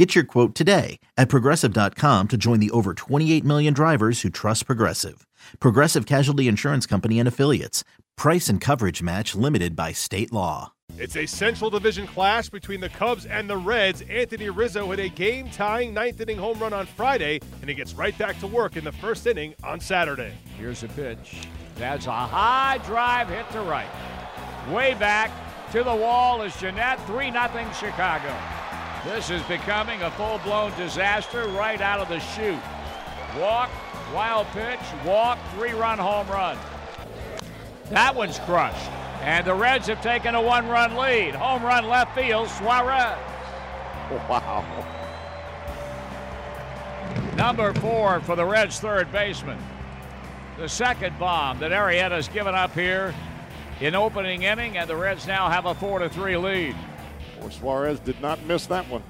[0.00, 4.64] Get your quote today at progressive.com to join the over 28 million drivers who trust
[4.64, 5.26] Progressive.
[5.58, 7.84] Progressive Casualty Insurance Company and Affiliates.
[8.16, 10.72] Price and coverage match limited by state law.
[10.96, 14.00] It's a Central Division clash between the Cubs and the Reds.
[14.08, 17.92] Anthony Rizzo hit a game tying ninth inning home run on Friday, and he gets
[17.92, 20.32] right back to work in the first inning on Saturday.
[20.56, 21.46] Here's a pitch.
[21.76, 23.90] That's a high drive hit to right.
[24.72, 25.30] Way back
[25.72, 27.06] to the wall is Jeanette.
[27.06, 28.59] 3 0 Chicago.
[29.04, 32.60] This is becoming a full blown disaster right out of the chute.
[33.38, 33.70] Walk,
[34.14, 36.58] wild pitch, walk, three run home run.
[37.88, 38.90] That one's crushed.
[39.22, 41.34] And the Reds have taken a one run lead.
[41.34, 43.18] Home run left field, Suarez.
[44.28, 44.64] Wow.
[47.36, 49.58] Number four for the Reds' third baseman.
[50.58, 53.14] The second bomb that Arrieta's given up here
[53.80, 56.76] in opening inning, and the Reds now have a 4 to 3 lead.
[57.42, 59.02] Or Suarez did not miss that one.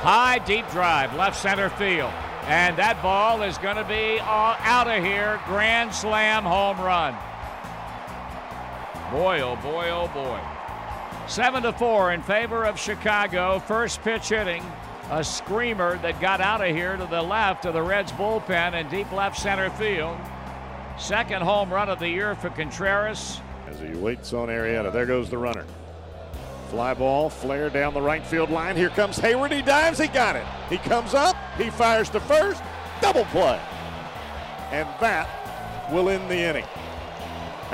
[0.00, 2.12] High deep drive, left center field.
[2.46, 5.40] And that ball is going to be uh, out of here.
[5.46, 7.14] Grand slam home run.
[9.12, 10.40] Boy, oh boy, oh boy.
[11.28, 13.60] 7 to 4 in favor of Chicago.
[13.60, 14.64] First pitch hitting.
[15.10, 18.88] A screamer that got out of here to the left of the Reds bullpen in
[18.88, 20.16] deep left center field.
[20.98, 23.40] Second home run of the year for Contreras.
[23.68, 25.64] As he waits on Arrieta, there goes the runner.
[26.72, 28.76] Fly ball, flare down the right field line.
[28.76, 29.52] Here comes Heyward.
[29.52, 29.98] He dives.
[29.98, 30.46] He got it.
[30.70, 31.36] He comes up.
[31.58, 32.62] He fires to first.
[33.02, 33.60] Double play.
[34.70, 35.28] And that
[35.92, 36.64] will end the inning.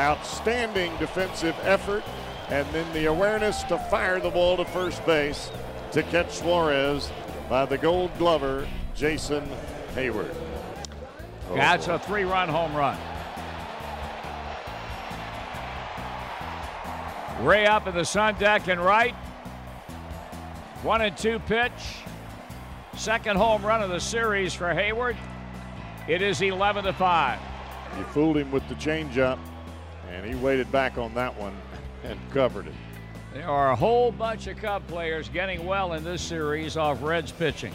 [0.00, 2.02] Outstanding defensive effort.
[2.48, 5.52] And then the awareness to fire the ball to first base
[5.92, 7.08] to catch Suarez
[7.48, 9.48] by the gold glover, Jason
[9.94, 10.34] Heyward.
[11.54, 12.98] That's a three run home run.
[17.40, 19.14] Ray up in the sun deck and right.
[20.82, 22.02] One and two pitch.
[22.96, 25.16] Second home run of the series for Heyward.
[26.08, 27.38] It is 11 to 5.
[27.96, 29.38] You fooled him with the changeup,
[30.10, 31.56] and he waited back on that one
[32.02, 32.74] and covered it.
[33.32, 37.30] There are a whole bunch of Cub players getting well in this series off Reds
[37.30, 37.72] pitching.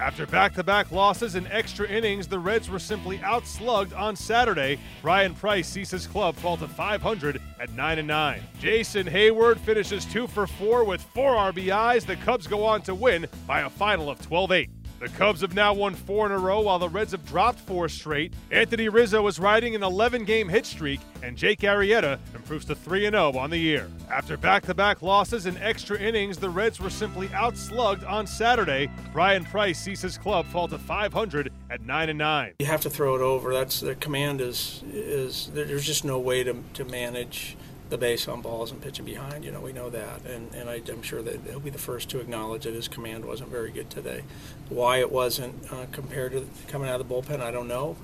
[0.00, 4.78] After back to back losses and extra innings, the Reds were simply outslugged on Saturday.
[5.02, 8.42] Bryan Price sees his club fall to 500 at 9 9.
[8.60, 12.06] Jason Heyward finishes 2 for 4 with 4 RBIs.
[12.06, 14.77] The Cubs go on to win by a final of 12 8.
[15.00, 17.88] The Cubs have now won four in a row while the Reds have dropped four
[17.88, 18.32] straight.
[18.50, 23.02] Anthony Rizzo is riding an 11 game hit streak, and Jake Arrieta improves to 3
[23.02, 23.88] 0 on the year.
[24.10, 28.90] After back to back losses and extra innings, the Reds were simply outslugged on Saturday.
[29.12, 32.54] Bryan Price sees his club fall to 500 at 9 9.
[32.58, 33.52] You have to throw it over.
[33.52, 37.56] That's the command is is there's just no way to, to manage
[37.90, 39.44] the base on balls and pitching behind.
[39.44, 42.08] You know, we know that, and and I, am sure that he'll be the first
[42.10, 44.22] to acknowledge that his command wasn't very good today.
[44.68, 47.96] Why it wasn't uh, compared to coming out of the bullpen, I don't know.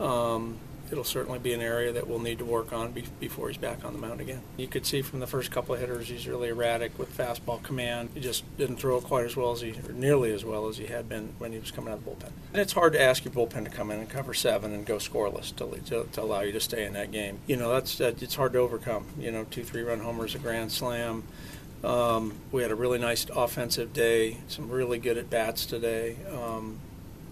[0.00, 0.58] Um,
[0.90, 3.84] it'll certainly be an area that we'll need to work on be- before he's back
[3.84, 4.40] on the mound again.
[4.56, 8.10] You could see from the first couple of hitters he's really erratic with fastball command.
[8.14, 10.86] He just didn't throw quite as well as he, or nearly as well as he
[10.86, 12.30] had been when he was coming out of the bullpen.
[12.52, 14.96] And it's hard to ask your bullpen to come in and cover seven and go
[14.96, 17.38] scoreless to, to, to allow you to stay in that game.
[17.46, 19.06] You know, that's that, it's hard to overcome.
[19.18, 21.24] You know, two three run homers, a grand slam.
[21.84, 26.16] Um, we had a really nice offensive day, some really good at bats today.
[26.32, 26.80] Um,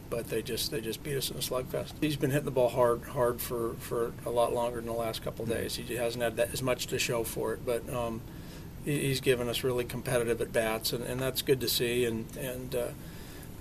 [0.08, 1.92] but they just they just beat us in a slugfest.
[2.00, 5.22] He's been hitting the ball hard hard for, for a lot longer than the last
[5.22, 5.76] couple of days.
[5.76, 8.20] He hasn't had that as much to show for it, but um,
[8.84, 12.04] he, he's given us really competitive at bats, and, and that's good to see.
[12.04, 12.88] And and uh,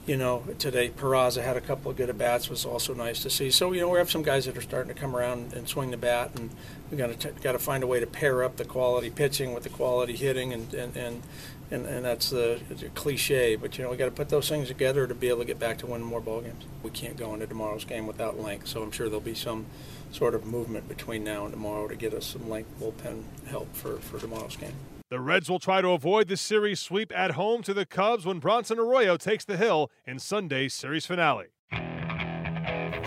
[0.06, 3.30] you know today Peraza had a couple of good at bats, was also nice to
[3.30, 3.52] see.
[3.52, 5.92] So you know we have some guys that are starting to come around and swing
[5.92, 6.52] the bat, and
[6.92, 9.64] we got to got to find a way to pair up the quality pitching with
[9.64, 11.24] the quality hitting, and and, and
[11.72, 14.68] and, and that's the, the cliche, but you know we got to put those things
[14.68, 16.64] together to be able to get back to winning more ball games.
[16.84, 19.66] We can't go into tomorrow's game without length, so I'm sure there'll be some
[20.12, 23.98] sort of movement between now and tomorrow to get us some length bullpen help for,
[23.98, 24.76] for tomorrow's game.
[25.10, 28.40] The Reds will try to avoid the series sweep at home to the Cubs when
[28.40, 31.48] Bronson Arroyo takes the hill in Sunday's series finale.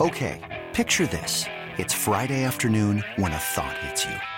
[0.01, 1.45] Okay, picture this:
[1.77, 4.38] it's Friday afternoon when a thought hits you.